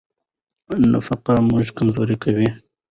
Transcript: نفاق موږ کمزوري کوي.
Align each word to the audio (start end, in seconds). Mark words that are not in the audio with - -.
نفاق 0.91 1.25
موږ 1.47 1.65
کمزوري 1.77 2.15
کوي. 2.23 2.49